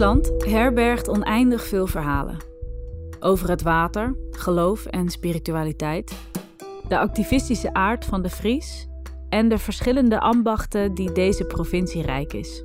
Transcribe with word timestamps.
Friesland 0.00 0.44
herbergt 0.44 1.08
oneindig 1.08 1.64
veel 1.66 1.86
verhalen. 1.86 2.36
Over 3.20 3.48
het 3.48 3.62
water, 3.62 4.16
geloof 4.30 4.86
en 4.86 5.08
spiritualiteit, 5.08 6.18
de 6.88 6.98
activistische 6.98 7.74
aard 7.74 8.04
van 8.04 8.22
de 8.22 8.30
Fries 8.30 8.88
en 9.28 9.48
de 9.48 9.58
verschillende 9.58 10.20
ambachten 10.20 10.94
die 10.94 11.12
deze 11.12 11.44
provincie 11.44 12.02
rijk 12.02 12.32
is. 12.32 12.64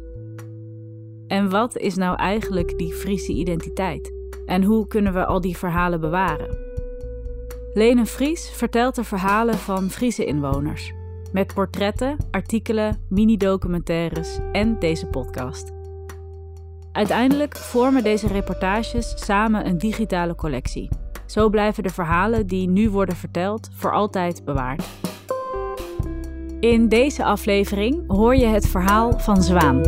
En 1.27 1.49
wat 1.49 1.77
is 1.77 1.95
nou 1.95 2.17
eigenlijk 2.17 2.77
die 2.77 2.93
Friese 2.93 3.31
identiteit? 3.31 4.13
En 4.45 4.63
hoe 4.63 4.87
kunnen 4.87 5.13
we 5.13 5.25
al 5.25 5.41
die 5.41 5.57
verhalen 5.57 5.99
bewaren? 5.99 6.57
Lene 7.73 8.05
Fries 8.05 8.49
vertelt 8.49 8.95
de 8.95 9.03
verhalen 9.03 9.55
van 9.55 9.89
Friese 9.89 10.25
inwoners. 10.25 10.93
Met 11.31 11.53
portretten, 11.53 12.17
artikelen, 12.31 12.97
mini-documentaires 13.09 14.39
en 14.51 14.79
deze 14.79 15.05
podcast. 15.05 15.74
Uiteindelijk 16.95 17.55
vormen 17.55 18.03
deze 18.03 18.27
reportages 18.27 19.13
samen 19.15 19.65
een 19.65 19.77
digitale 19.77 20.35
collectie. 20.35 20.89
Zo 21.25 21.49
blijven 21.49 21.83
de 21.83 21.89
verhalen 21.89 22.47
die 22.47 22.67
nu 22.67 22.89
worden 22.89 23.15
verteld 23.15 23.69
voor 23.73 23.93
altijd 23.93 24.45
bewaard. 24.45 24.85
In 26.59 26.89
deze 26.89 27.23
aflevering 27.23 28.03
hoor 28.07 28.35
je 28.35 28.45
het 28.45 28.67
verhaal 28.67 29.19
van 29.19 29.43
Zwaan. 29.43 29.81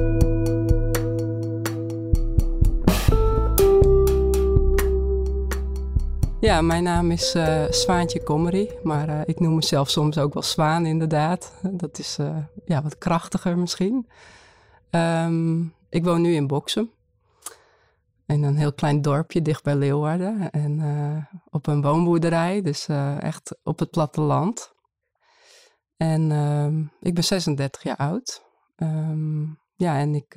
Ja, 6.39 6.61
mijn 6.61 6.83
naam 6.83 7.11
is 7.11 7.35
uh, 7.35 7.63
Zwaantje 7.69 8.23
Kommery, 8.23 8.69
maar 8.83 9.09
uh, 9.09 9.21
ik 9.25 9.39
noem 9.39 9.55
mezelf 9.55 9.89
soms 9.89 10.17
ook 10.17 10.33
wel 10.33 10.43
Zwaan 10.43 10.85
inderdaad. 10.85 11.53
Dat 11.71 11.99
is 11.99 12.17
uh, 12.21 12.37
ja, 12.65 12.81
wat 12.81 12.97
krachtiger 12.97 13.57
misschien. 13.57 14.07
Um, 14.91 15.73
ik 15.89 16.03
woon 16.03 16.21
nu 16.21 16.33
in 16.33 16.47
Boksum. 16.47 16.95
In 18.27 18.43
een 18.43 18.57
heel 18.57 18.73
klein 18.73 19.01
dorpje 19.01 19.41
dicht 19.41 19.63
bij 19.63 19.75
Leeuwarden. 19.75 20.51
En 20.51 21.27
op 21.49 21.67
een 21.67 21.81
woonboerderij, 21.81 22.61
dus 22.61 22.87
echt 23.19 23.59
op 23.63 23.79
het 23.79 23.91
platteland. 23.91 24.73
En 25.97 26.31
ehm, 26.31 26.79
ik 26.99 27.13
ben 27.13 27.23
36 27.23 27.83
jaar 27.83 27.95
oud. 27.95 28.45
Um, 28.75 29.59
ja, 29.75 29.97
en 29.97 30.15
ik 30.15 30.35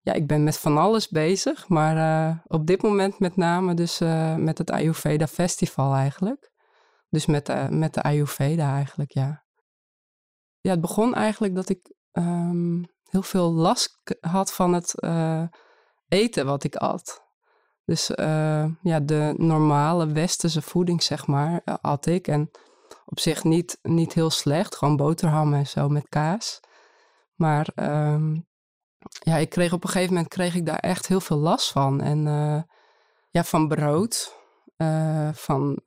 ja, 0.00 0.12
ik 0.12 0.26
ben 0.26 0.44
met 0.44 0.58
van 0.58 0.78
alles 0.78 1.08
bezig, 1.08 1.68
maar 1.68 2.42
op 2.46 2.66
dit 2.66 2.82
moment 2.82 3.18
met 3.18 3.36
name 3.36 3.74
dus 3.74 3.98
met 4.36 4.58
het 4.58 4.70
Ayurveda 4.70 5.26
Festival 5.26 5.94
eigenlijk. 5.94 6.52
Dus 7.12 7.26
met, 7.26 7.48
uh, 7.48 7.68
met 7.68 7.94
de 7.94 8.02
Ayurveda 8.02 8.74
eigenlijk, 8.74 9.12
ja. 9.12 9.44
Ja, 10.60 10.70
het 10.70 10.80
begon 10.80 11.14
eigenlijk 11.14 11.54
dat 11.54 11.68
ik 11.68 11.94
um, 12.12 12.84
heel 13.02 13.22
veel 13.22 13.52
last 13.52 14.16
had 14.20 14.52
van 14.52 14.72
het 14.72 14.94
eten 16.12 16.46
wat 16.46 16.64
ik 16.64 16.76
at. 16.76 17.22
Dus 17.84 18.06
ja, 18.82 19.00
de 19.02 19.34
normale 19.36 20.06
westerse 20.06 20.62
voeding, 20.62 21.02
zeg 21.02 21.26
maar, 21.26 21.60
at 21.80 22.06
ik. 22.06 22.28
En 22.28 22.50
op 23.04 23.20
zich 23.20 23.44
niet, 23.44 23.78
niet 23.82 24.12
heel 24.12 24.30
slecht, 24.30 24.76
gewoon 24.76 24.96
boterhammen 24.96 25.58
en 25.58 25.66
zo 25.66 25.88
met 25.88 26.08
kaas. 26.08 26.60
Maar 27.34 27.68
um, 27.74 28.46
ja, 29.02 29.36
ik 29.36 29.50
kreeg 29.50 29.72
op 29.72 29.84
een 29.84 29.90
gegeven 29.90 30.14
moment 30.14 30.32
kreeg 30.32 30.54
ik 30.54 30.66
daar 30.66 30.78
echt 30.78 31.06
heel 31.06 31.20
veel 31.20 31.36
last 31.36 31.72
van. 31.72 32.00
En 32.00 32.26
uh, 32.26 32.62
ja, 33.30 33.44
van 33.44 33.68
brood, 33.68 34.36
van 35.32 35.82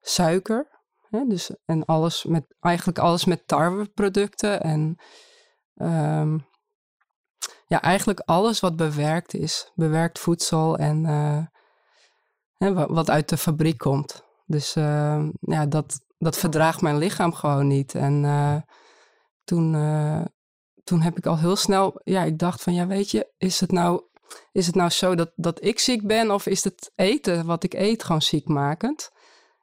suiker. 0.00 0.78
Hè, 1.08 1.24
dus, 1.26 1.50
en 1.64 1.84
alles 1.84 2.24
met, 2.24 2.44
eigenlijk 2.60 2.98
alles 2.98 3.24
met 3.24 3.46
tarweproducten. 3.48 4.60
En 4.60 4.96
um, 5.74 6.48
ja, 7.70 7.82
eigenlijk 7.82 8.20
alles 8.20 8.60
wat 8.60 8.76
bewerkt 8.76 9.34
is. 9.34 9.70
Bewerkt 9.74 10.18
voedsel 10.18 10.76
en 10.76 11.04
hè, 12.58 12.86
wat 12.86 13.10
uit 13.10 13.28
de 13.28 13.36
fabriek 13.36 13.78
komt. 13.78 14.24
Dus 14.46 14.76
ehm, 14.76 15.30
ja, 15.40 15.66
dat, 15.66 16.00
dat 16.18 16.36
verdraagt 16.36 16.80
mijn 16.80 16.98
lichaam 16.98 17.32
gewoon 17.32 17.66
niet. 17.66 17.94
En 17.94 18.24
toen 19.44 19.74
toen 20.90 21.00
heb 21.00 21.16
ik 21.16 21.26
al 21.26 21.38
heel 21.38 21.56
snel, 21.56 22.00
ja, 22.04 22.22
ik 22.22 22.38
dacht 22.38 22.62
van, 22.62 22.74
ja, 22.74 22.86
weet 22.86 23.10
je, 23.10 23.32
is 23.38 23.60
het 23.60 23.72
nou, 23.72 24.02
is 24.52 24.66
het 24.66 24.74
nou 24.74 24.90
zo 24.90 25.14
dat, 25.14 25.32
dat 25.36 25.64
ik 25.64 25.78
ziek 25.78 26.06
ben 26.06 26.30
of 26.30 26.46
is 26.46 26.64
het 26.64 26.92
eten 26.94 27.46
wat 27.46 27.64
ik 27.64 27.74
eet 27.74 28.04
gewoon 28.04 28.22
ziekmakend? 28.22 29.10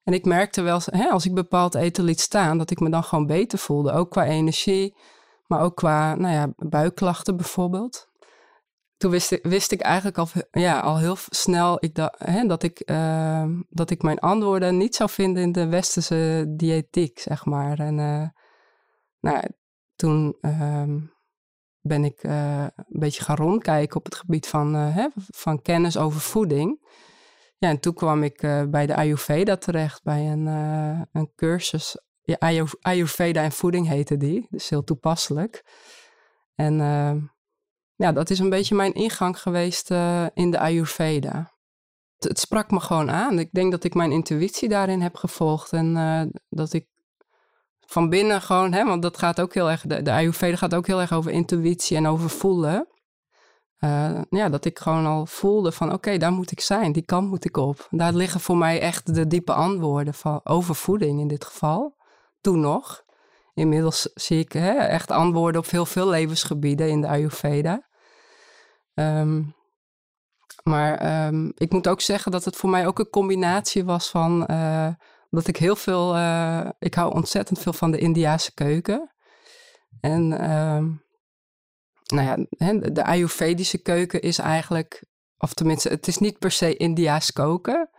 En 0.03 0.13
ik 0.13 0.25
merkte 0.25 0.62
wel, 0.62 0.79
hè, 0.85 1.09
als 1.09 1.25
ik 1.25 1.34
bepaald 1.34 1.75
eten 1.75 2.03
liet 2.03 2.19
staan, 2.19 2.57
dat 2.57 2.72
ik 2.72 2.79
me 2.79 2.89
dan 2.89 3.03
gewoon 3.03 3.25
beter 3.25 3.59
voelde. 3.59 3.91
Ook 3.91 4.12
qua 4.12 4.25
energie, 4.25 4.95
maar 5.47 5.62
ook 5.62 5.75
qua, 5.75 6.16
nou 6.16 6.34
ja, 6.34 6.53
buikklachten 6.56 7.35
bijvoorbeeld. 7.35 8.09
Toen 8.97 9.12
wist 9.12 9.31
ik, 9.31 9.44
wist 9.44 9.72
ik 9.72 9.81
eigenlijk 9.81 10.18
al, 10.18 10.28
ja, 10.52 10.80
al 10.80 10.97
heel 10.97 11.16
snel 11.30 11.78
ik 11.80 12.09
hè, 12.18 12.46
dat, 12.46 12.63
ik, 12.63 12.81
uh, 12.85 13.46
dat 13.69 13.90
ik 13.90 14.02
mijn 14.02 14.19
antwoorden 14.19 14.78
niet 14.78 14.96
zou 14.96 15.09
vinden 15.09 15.44
in 15.44 15.52
de 15.52 15.68
westerse 15.68 16.46
diëtiek, 16.47 17.19
zeg 17.19 17.46
maar. 17.46 17.80
En 17.80 17.97
uh, 17.97 18.28
nou, 19.19 19.44
toen 19.96 20.38
ehm, 20.41 21.00
ben 21.81 22.03
ik 22.03 22.24
uh, 22.24 22.62
een 22.75 23.00
beetje 23.00 23.24
gaan 23.24 23.36
rondkijken 23.36 23.97
op 23.97 24.06
het 24.06 24.16
gebied 24.16 24.47
van, 24.47 24.74
hè, 24.74 25.07
van 25.16 25.62
kennis 25.62 25.97
over 25.97 26.19
voeding. 26.19 26.86
Ja, 27.57 27.69
en 27.69 27.80
toen 27.80 27.94
kwam 27.94 28.24
ik 28.24 28.38
bij 28.69 28.86
de 28.86 28.96
Ayurveda 28.96 29.57
terecht, 29.57 30.03
bij 30.03 30.31
een, 30.31 30.46
een 31.12 31.31
cursus. 31.36 31.97
Ja, 32.28 32.66
Ayurveda 32.82 33.44
en 33.44 33.52
voeding 33.52 33.88
heette 33.88 34.18
die, 34.18 34.48
dus 34.50 34.70
heel 34.70 34.84
toepasselijk. 34.84 35.66
En 36.56 36.82
ehm, 36.82 37.20
ja, 37.96 38.12
dat 38.12 38.30
is 38.30 38.40
een 38.40 38.50
beetje 38.50 38.76
mijn 38.76 38.94
ingang 38.94 39.42
geweest 39.42 39.92
in 40.34 40.52
de 40.52 40.60
Ayurveda. 40.60 41.54
Het, 42.18 42.40
sprak 42.40 42.72
me 42.72 42.80
gewoon 42.80 43.12
aan. 43.12 43.40
Ik 43.40 43.52
denk 43.52 43.72
dat 43.72 43.84
ik 43.84 43.94
mijn 43.94 44.12
intuïtie 44.12 44.70
daarin 44.70 45.02
heb 45.02 45.16
gevolgd 45.16 45.74
en 45.74 45.94
dat 46.50 46.74
ik 46.74 46.88
van 47.80 48.10
binnen 48.10 48.42
gewoon, 48.42 48.74
hè, 48.74 48.86
want 48.86 49.02
dat 49.02 49.18
gaat 49.18 49.42
ook 49.42 49.54
heel 49.54 49.70
erg, 49.70 49.82
de, 49.82 50.12
Ayurveda 50.12 50.56
gaat 50.56 50.76
ook 50.76 50.88
heel 50.88 51.02
erg 51.02 51.14
over 51.14 51.32
intuïtie 51.32 51.98
en 51.98 52.08
over 52.08 52.30
voelen. 52.30 52.88
Ja, 54.30 54.50
dat 54.50 54.66
ik 54.66 54.80
gewoon 54.80 55.06
al 55.06 55.26
voelde 55.26 55.72
van 55.72 55.94
oké, 55.94 56.18
daar 56.18 56.32
moet 56.32 56.52
ik 56.52 56.60
zijn, 56.60 56.92
die 56.92 57.06
kant 57.06 57.30
moet 57.30 57.46
ik 57.46 57.58
op. 57.58 57.88
Daar 57.90 58.14
liggen 58.14 58.40
voor 58.40 58.58
mij 58.58 58.80
echt 58.80 59.16
de 59.16 59.28
diepe 59.28 59.54
antwoorden 59.54 60.14
van, 60.14 60.42
over 60.44 60.76
voeding 60.76 61.20
in 61.20 61.28
dit 61.28 61.46
geval. 61.46 61.97
Toen 62.42 62.59
nog. 62.59 63.03
Inmiddels 63.53 64.09
zie 64.14 64.40
ik 64.40 64.52
hè, 64.52 64.72
echt 64.72 65.12
antwoorden 65.12 65.62
op 65.62 65.70
heel 65.70 65.86
veel 65.86 66.08
levensgebieden 66.09 66.90
in 66.90 67.02
de 67.02 67.08
Ayurveda. 67.08 67.88
Um, 68.94 69.56
maar 70.64 71.25
um, 71.28 71.52
ik 71.56 71.72
moet 71.72 71.88
ook 71.88 72.02
zeggen 72.02 72.31
dat 72.31 72.46
het 72.46 72.56
voor 72.56 72.70
mij 72.70 72.88
ook 72.88 73.00
een 73.00 73.09
combinatie 73.09 73.86
was 73.86 74.09
van 74.09 74.48
uh, 74.52 74.90
omdat 75.30 75.48
ik 75.48 75.58
heel 75.58 75.75
veel, 75.75 76.16
uh, 76.16 76.70
ik 76.80 76.94
hou 76.94 77.14
ontzettend 77.14 77.59
veel 77.59 77.74
van 77.74 77.92
de 77.92 77.98
Indiase 77.98 78.54
keuken. 78.54 79.14
En 80.00 80.31
uh, 80.31 80.86
nou 82.06 82.28
ja, 82.28 82.36
de 82.92 83.04
Ayurvedische 83.04 83.78
keuken 83.78 84.22
is 84.22 84.38
eigenlijk, 84.38 85.06
of 85.38 85.54
tenminste, 85.54 85.90
het 85.90 86.08
is 86.08 86.18
niet 86.18 86.40
per 86.40 86.52
se 86.52 86.78
Indiaas 86.78 87.31
koken. 87.31 87.90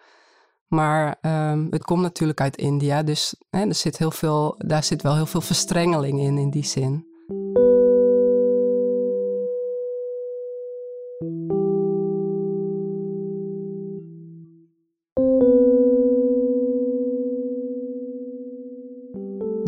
Maar 0.69 1.19
um, 1.23 1.67
het 1.71 1.84
komt 1.84 2.03
natuurlijk 2.03 2.41
uit 2.41 2.56
India, 2.56 3.03
dus 3.03 3.34
hè, 3.51 3.61
er 3.61 3.75
zit 3.75 3.99
heel 3.99 4.11
veel, 4.11 4.55
daar 4.59 4.84
zit 4.84 5.03
wel 5.03 5.15
heel 5.15 5.27
veel 5.27 5.41
verstrengeling 5.41 6.21
in, 6.21 6.39
in 6.39 6.51
die 6.51 6.65
zin. 6.65 7.06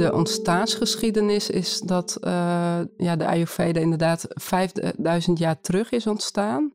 de 0.01 0.13
ontstaansgeschiedenis 0.13 1.51
is 1.51 1.81
dat 1.81 2.19
uh, 2.21 2.81
ja, 2.97 3.17
de 3.17 3.27
Ayurveda 3.27 3.81
inderdaad 3.81 4.27
5000 4.29 5.39
jaar 5.39 5.61
terug 5.61 5.91
is 5.91 6.07
ontstaan. 6.07 6.73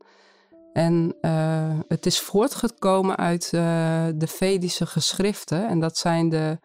En 0.76 1.16
uh, 1.22 1.32
het 1.88 2.06
is 2.06 2.20
voortgekomen 2.20 3.16
uit 3.16 3.52
uh, 3.56 3.62
de 4.16 4.28
Vedische 4.28 4.86
geschriften. 4.86 5.68
En 5.68 5.80
dat 5.80 5.98
zijn 5.98 6.30
de, 6.30 6.58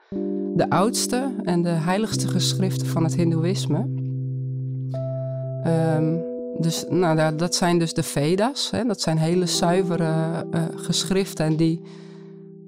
de 0.55 0.71
oudste 0.71 1.35
en 1.43 1.63
de 1.63 1.69
heiligste 1.69 2.29
geschriften 2.29 2.87
van 2.87 3.05
het 3.05 3.15
Hindoeïsme. 3.15 3.79
Um, 5.67 6.23
dus 6.59 6.85
nou, 6.89 7.37
dat 7.37 7.55
zijn 7.55 7.79
dus 7.79 7.95
de 7.95 8.03
Vedas. 8.03 8.71
Hè? 8.71 8.85
Dat 8.85 9.01
zijn 9.01 9.19
hele 9.19 9.47
zuivere 9.47 10.47
geschriften. 10.77 11.47
En 11.47 11.57
die 11.57 11.81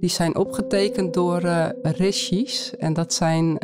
die 0.00 0.10
zijn 0.10 0.36
opgetekend 0.36 1.14
door 1.14 1.40
rishis. 1.82 2.74
En 2.76 2.92
dat, 2.92 3.12
zijn, 3.12 3.56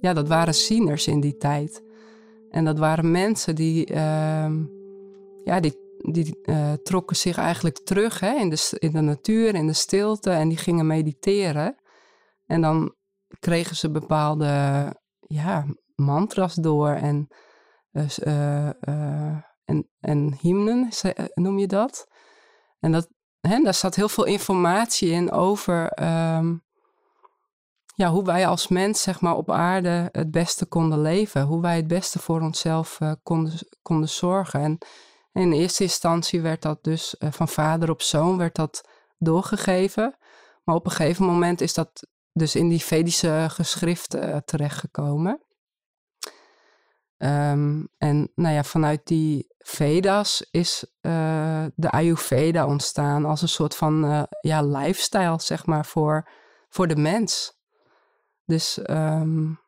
ja, 0.00 0.12
dat 0.12 0.28
waren 0.28 0.54
zieners 0.54 1.06
in 1.06 1.20
die 1.20 1.36
tijd. 1.36 1.82
En 2.50 2.64
dat 2.64 2.78
waren 2.78 3.10
mensen 3.10 3.54
die, 3.54 3.90
uh, 3.90 4.50
ja, 5.44 5.60
die, 5.60 5.86
die 5.98 6.38
uh, 6.42 6.72
trokken 6.72 7.16
zich 7.16 7.36
eigenlijk 7.36 7.78
terug 7.84 8.20
hè, 8.20 8.34
in, 8.34 8.50
de, 8.50 8.76
in 8.78 8.90
de 8.92 9.00
natuur, 9.00 9.54
in 9.54 9.66
de 9.66 9.72
stilte. 9.72 10.30
En 10.30 10.48
die 10.48 10.58
gingen 10.58 10.86
mediteren. 10.86 11.82
En 12.46 12.60
dan 12.60 12.94
kregen 13.38 13.76
ze 13.76 13.90
bepaalde 13.90 14.46
ja, 15.20 15.66
mantras 15.94 16.54
door. 16.54 16.90
En, 16.90 17.28
en, 19.64 19.88
en 20.00 20.36
hymnen, 20.40 20.88
noem 21.34 21.58
je 21.58 21.66
dat. 21.66 22.06
En 22.80 22.92
dat, 22.92 23.08
hè, 23.40 23.62
daar 23.62 23.74
staat 23.74 23.94
heel 23.94 24.08
veel 24.08 24.24
informatie 24.24 25.10
in 25.10 25.30
over 25.30 25.88
ehm, 25.88 26.56
ja, 27.94 28.10
hoe 28.10 28.24
wij 28.24 28.46
als 28.46 28.68
mens 28.68 29.02
zeg 29.02 29.20
maar, 29.20 29.36
op 29.36 29.50
aarde 29.50 30.08
het 30.12 30.30
beste 30.30 30.66
konden 30.66 31.00
leven. 31.00 31.42
Hoe 31.42 31.60
wij 31.60 31.76
het 31.76 31.86
beste 31.86 32.18
voor 32.18 32.40
onszelf 32.40 32.98
konden, 33.22 33.52
konden 33.82 34.08
zorgen. 34.08 34.60
En 34.60 34.78
in 35.32 35.52
eerste 35.52 35.82
instantie 35.82 36.40
werd 36.40 36.62
dat 36.62 36.84
dus 36.84 37.16
uh, 37.18 37.32
van 37.32 37.48
vader 37.48 37.90
op 37.90 38.02
zoon 38.02 38.36
werd 38.36 38.54
dat 38.54 38.88
doorgegeven. 39.18 40.16
Maar 40.64 40.74
op 40.74 40.84
een 40.84 40.92
gegeven 40.92 41.24
moment 41.24 41.60
is 41.60 41.74
dat 41.74 42.06
dus 42.32 42.54
in 42.54 42.68
die 42.68 42.82
Vedische 42.82 43.46
geschriften 43.50 44.28
uh, 44.28 44.36
terechtgekomen. 44.36 45.42
Um, 47.16 47.88
en 47.98 48.32
nou 48.34 48.54
ja, 48.54 48.64
vanuit 48.64 49.06
die 49.06 49.54
Vedas 49.58 50.48
is 50.50 50.84
uh, 51.00 51.64
de 51.74 51.90
Ayurveda 51.90 52.66
ontstaan 52.66 53.24
als 53.24 53.42
een 53.42 53.48
soort 53.48 53.74
van 53.74 54.26
ja, 54.40 54.62
lifestyle, 54.62 55.40
zeg 55.40 55.66
maar, 55.66 55.86
voor, 55.86 56.28
voor 56.68 56.88
de 56.88 56.96
mens. 56.96 57.58
Dus 58.44 58.78
um, 58.90 59.60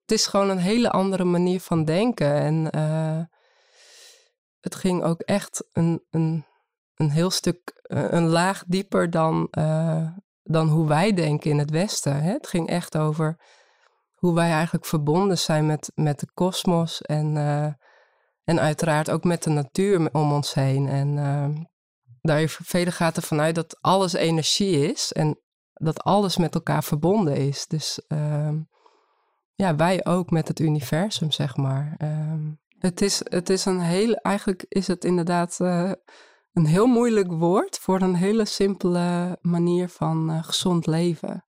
het 0.00 0.12
is 0.12 0.26
gewoon 0.26 0.50
een 0.50 0.58
hele 0.58 0.90
andere 0.90 1.24
manier 1.24 1.60
van 1.60 1.84
denken. 1.84 2.34
En 2.34 2.70
het 4.62 4.74
ging 4.74 5.02
ook 5.02 5.20
echt 5.20 5.68
een, 5.72 6.02
een, 6.10 6.44
een 6.94 7.10
heel 7.10 7.30
stuk, 7.30 7.80
een 7.82 8.28
laag 8.28 8.64
dieper 8.66 9.10
dan, 9.10 9.48
dan 10.42 10.68
hoe 10.68 10.88
wij 10.88 11.12
denken 11.12 11.50
in 11.50 11.58
het 11.58 11.70
Westen. 11.70 12.22
Hè? 12.22 12.32
Het 12.32 12.46
ging 12.46 12.68
echt 12.68 12.96
over 12.96 13.38
hoe 14.22 14.34
wij 14.34 14.50
eigenlijk 14.50 14.86
verbonden 14.86 15.38
zijn 15.38 15.66
met, 15.66 15.92
met 15.94 16.20
de 16.20 16.30
kosmos 16.34 17.02
en, 17.02 17.34
uh, 17.34 17.64
en 18.44 18.60
uiteraard 18.60 19.10
ook 19.10 19.24
met 19.24 19.42
de 19.42 19.50
natuur 19.50 20.08
om 20.12 20.32
ons 20.32 20.54
heen. 20.54 20.88
En 20.88 21.16
uh, 21.16 21.64
daar 22.20 22.48
verder 22.48 22.92
gaat 22.92 23.16
ervan 23.16 23.40
uit 23.40 23.54
dat 23.54 23.78
alles 23.80 24.12
energie 24.12 24.92
is 24.92 25.12
en 25.12 25.40
dat 25.72 26.02
alles 26.02 26.36
met 26.36 26.54
elkaar 26.54 26.84
verbonden 26.84 27.36
is. 27.36 27.66
Dus 27.66 28.00
uh, 28.08 28.54
ja, 29.54 29.76
wij 29.76 30.04
ook 30.04 30.30
met 30.30 30.48
het 30.48 30.58
universum, 30.58 31.30
zeg 31.30 31.56
maar. 31.56 31.94
Ehm, 31.98 32.50
het, 32.82 33.00
is, 33.00 33.20
het 33.24 33.50
is 33.50 33.64
een 33.64 33.80
hele, 33.80 34.20
eigenlijk 34.20 34.64
is 34.68 34.86
het 34.86 35.04
inderdaad 35.04 35.58
uh, 35.62 35.92
een 36.52 36.66
heel 36.66 36.86
moeilijk 36.86 37.32
woord 37.32 37.78
voor 37.78 38.00
een 38.00 38.14
hele 38.14 38.44
simpele 38.44 39.38
manier 39.40 39.88
van 39.88 40.44
gezond 40.44 40.86
leven. 40.86 41.44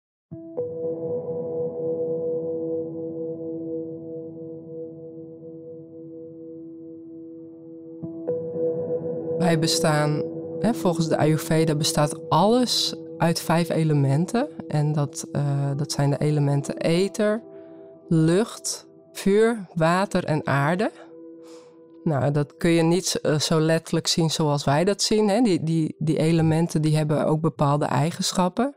Wij 9.38 9.58
bestaan, 9.58 10.22
hè, 10.60 10.74
volgens 10.74 11.08
de 11.08 11.16
Ayurveda 11.16 11.74
bestaat 11.74 12.28
alles 12.28 12.94
uit 13.18 13.40
vijf 13.40 13.68
elementen. 13.68 14.48
En 14.68 14.92
dat, 14.92 15.26
uh, 15.32 15.70
dat 15.76 15.92
zijn 15.92 16.10
de 16.10 16.18
elementen 16.18 16.76
ether, 16.76 17.42
lucht, 18.08 18.86
vuur, 19.12 19.66
water 19.74 20.24
en 20.24 20.46
aarde. 20.46 20.90
Nou, 22.04 22.30
dat 22.30 22.56
kun 22.56 22.70
je 22.70 22.82
niet 22.82 23.18
uh, 23.22 23.38
zo 23.38 23.60
letterlijk 23.60 24.06
zien 24.06 24.30
zoals 24.30 24.64
wij 24.64 24.84
dat 24.84 25.02
zien. 25.02 25.28
Hè. 25.28 25.40
Die, 25.40 25.62
die, 25.62 25.94
die 25.98 26.18
elementen 26.18 26.82
die 26.82 26.96
hebben 26.96 27.26
ook 27.26 27.40
bepaalde 27.40 27.84
eigenschappen. 27.84 28.76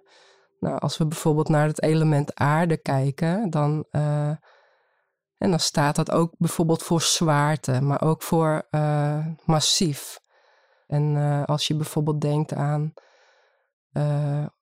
Nou, 0.60 0.80
als 0.80 0.98
we 0.98 1.08
bijvoorbeeld 1.08 1.50
naar 1.50 1.68
het 1.68 1.82
element 1.82 2.36
aarde 2.36 2.78
kijken, 2.78 3.50
dan, 3.50 3.86
uh, 3.92 4.28
en 5.38 5.50
dan 5.50 5.60
staat 5.60 5.96
dat 5.96 6.12
ook 6.12 6.34
bijvoorbeeld 6.38 6.84
voor 6.84 7.02
zwaarte, 7.02 7.82
maar 7.82 8.02
ook 8.02 8.22
voor 8.22 8.68
massief. 9.46 10.20
En 10.88 11.16
als 11.46 11.68
je 11.68 11.76
bijvoorbeeld 11.76 12.22
denkt 12.22 12.54
aan 12.54 12.94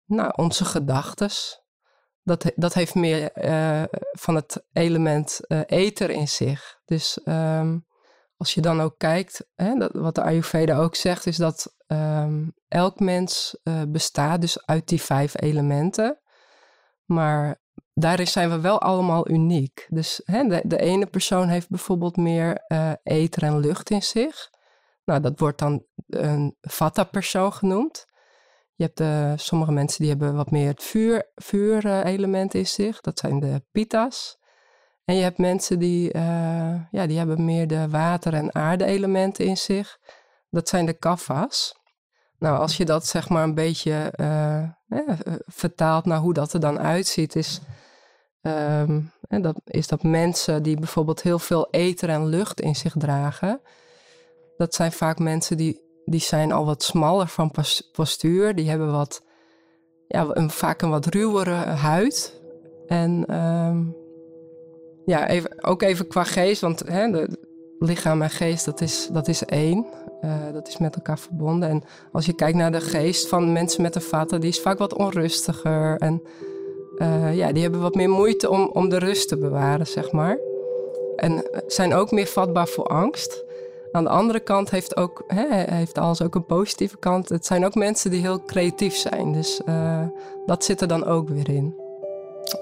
nou, 0.06 0.32
onze 0.36 0.66
gedachten, 0.66 1.30
dat, 2.24 2.52
dat 2.56 2.74
heeft 2.74 2.96
meer 2.96 3.30
van 4.12 4.36
het 4.36 4.66
element 4.74 5.40
ether 5.66 6.10
in 6.10 6.28
zich. 6.28 6.80
Dus 6.86 7.20
um, 7.26 7.86
als 8.38 8.54
je 8.54 8.62
dan 8.62 8.82
ook 8.82 8.98
kijkt, 8.98 9.46
hè, 9.56 9.76
dat, 9.76 9.92
wat 9.94 10.16
de 10.16 10.22
Ayurveda 10.22 10.78
ook 10.78 10.96
zegt, 10.96 11.26
is 11.26 11.38
dat 11.38 11.76
um, 11.88 12.54
elk 12.68 13.00
mens 13.00 13.58
bestaat 13.88 14.42
dus 14.42 14.66
uit 14.66 14.88
die 14.88 15.02
vijf 15.02 15.42
elementen. 15.42 16.20
Maar 17.06 17.62
daarin 17.94 18.28
zijn 18.28 18.50
we 18.50 18.60
wel 18.60 18.82
allemaal 18.82 19.30
uniek. 19.30 19.86
Dus 19.90 20.22
hè, 20.26 20.62
de, 20.64 20.78
ene 20.78 21.06
persoon 21.06 21.48
heeft 21.48 21.70
bijvoorbeeld 21.70 22.18
meer 22.18 22.66
ether 23.04 23.44
en 23.44 23.60
lucht 23.60 23.90
in 23.90 24.04
zich. 24.04 24.50
Nou, 25.06 25.22
dat 25.22 25.40
wordt 25.40 25.60
dan 25.60 25.86
een 26.08 26.58
vata-persoon 26.62 27.54
genoemd. 27.54 28.06
Je 28.76 28.84
hebt 28.84 29.00
uh, 29.00 29.34
sommige 29.36 29.72
mensen 29.72 30.00
die 30.00 30.10
hebben 30.10 30.36
wat 30.36 30.52
meer 30.52 30.68
het 30.68 30.84
vuur, 30.84 31.32
vuurelement 31.36 32.54
in 32.54 32.68
zich. 32.68 33.02
Dat 33.02 33.20
zijn 33.20 33.40
de 33.40 33.64
pita's. 33.72 34.38
En 35.06 35.16
je 35.16 35.22
hebt 35.22 35.38
mensen 35.38 35.80
die, 35.80 36.14
uh, 36.14 36.76
ja, 36.92 37.08
die 37.08 37.18
hebben 37.18 37.46
meer 37.46 37.68
de 37.68 37.90
water- 37.90 38.34
en 38.34 38.56
aarde-elementen 38.56 39.46
in 39.46 39.58
zich. 39.58 40.00
Dat 40.50 40.70
zijn 40.70 40.86
de 40.86 40.94
kafa's. 40.94 41.82
Nou, 42.40 42.58
als 42.58 42.78
je 42.78 42.86
dat 42.86 43.06
zeg 43.06 43.30
maar 43.30 43.44
een 43.44 43.56
beetje 43.56 44.14
uh, 44.20 44.64
vertaalt 45.46 46.06
naar 46.06 46.20
hoe 46.20 46.34
dat 46.34 46.54
er 46.54 46.60
dan 46.60 46.80
uitziet, 46.80 47.36
is, 47.36 47.62
um, 48.42 49.12
dat, 49.28 49.62
is 49.66 49.88
dat 49.88 50.04
mensen 50.04 50.64
die 50.64 50.78
bijvoorbeeld 50.78 51.22
heel 51.22 51.40
veel 51.40 51.68
ether 51.72 52.10
en 52.10 52.26
lucht 52.26 52.62
in 52.62 52.76
zich 52.76 52.94
dragen, 52.98 53.62
dat 54.58 54.74
zijn 54.74 54.92
vaak 54.92 55.20
mensen 55.20 55.58
die, 55.58 55.82
die 56.06 56.20
zijn 56.20 56.52
al 56.52 56.66
wat 56.66 56.84
smaller 56.84 57.28
van 57.28 57.52
postuur. 57.92 58.56
Die 58.56 58.70
hebben 58.70 58.92
wat, 58.92 59.24
ja, 60.08 60.26
een, 60.30 60.50
vaak 60.50 60.82
een 60.82 60.90
wat 60.90 61.06
ruwere 61.06 61.56
huid. 61.66 62.42
En 62.88 63.36
um, 63.36 64.03
ja, 65.06 65.28
even, 65.28 65.64
ook 65.64 65.82
even 65.82 66.08
qua 66.08 66.24
geest, 66.24 66.62
want 66.62 66.84
hè, 66.88 67.12
de, 67.12 67.30
lichaam 67.80 68.22
en 68.22 68.30
geest, 68.30 68.66
dat 68.66 68.82
is, 68.82 69.10
dat 69.12 69.28
is 69.28 69.46
één. 69.46 69.86
Uh, 70.26 70.32
dat 70.54 70.68
is 70.68 70.78
met 70.78 70.96
elkaar 70.96 71.20
verbonden. 71.20 71.70
En 71.70 71.84
als 72.12 72.26
je 72.26 72.34
kijkt 72.34 72.58
naar 72.58 72.72
de 72.72 72.82
geest 72.82 73.28
van 73.28 73.52
mensen 73.52 73.82
met 73.82 73.96
een 73.96 74.02
vaten, 74.02 74.42
die 74.42 74.50
is 74.50 74.62
vaak 74.62 74.78
wat 74.78 74.94
onrustiger. 74.94 75.98
En 75.98 76.22
uh, 76.98 77.36
ja, 77.36 77.52
die 77.52 77.62
hebben 77.62 77.82
wat 77.82 77.96
meer 77.96 78.10
moeite 78.10 78.50
om, 78.50 78.70
om 78.74 78.90
de 78.90 78.98
rust 78.98 79.28
te 79.28 79.38
bewaren, 79.38 79.88
zeg 79.88 80.12
maar. 80.12 80.38
En 81.16 81.50
zijn 81.68 81.94
ook 81.94 82.12
meer 82.12 82.28
vatbaar 82.28 82.68
voor 82.68 82.86
angst. 82.86 83.44
Aan 83.92 84.04
de 84.04 84.10
andere 84.10 84.40
kant 84.40 84.70
heeft, 84.70 84.98
ook, 84.98 85.24
hè, 85.28 85.76
heeft 85.76 85.98
alles 85.98 86.22
ook 86.22 86.36
een 86.36 86.46
positieve 86.46 86.98
kant. 86.98 87.30
Het 87.30 87.46
zijn 87.46 87.66
ook 87.66 87.76
mensen 87.76 88.12
die 88.12 88.22
heel 88.22 88.44
creatief 88.46 88.96
zijn. 88.96 89.34
Dus 89.34 89.62
uh, 89.66 90.08
dat 90.46 90.64
zit 90.64 90.82
er 90.82 90.88
dan 90.88 91.06
ook 91.06 91.30
weer 91.30 91.50
in. 91.50 91.76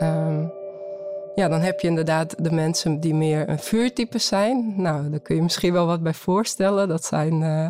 Um, 0.01 0.51
ja, 1.35 1.47
dan 1.47 1.61
heb 1.61 1.79
je 1.79 1.87
inderdaad 1.87 2.43
de 2.43 2.51
mensen 2.51 2.99
die 2.99 3.13
meer 3.13 3.49
een 3.49 3.59
vuurtype 3.59 4.17
zijn. 4.17 4.81
Nou, 4.81 5.09
daar 5.09 5.19
kun 5.19 5.35
je 5.35 5.41
misschien 5.41 5.73
wel 5.73 5.85
wat 5.85 6.03
bij 6.03 6.13
voorstellen. 6.13 6.87
Dat 6.87 7.05
zijn 7.05 7.41
uh, 7.41 7.67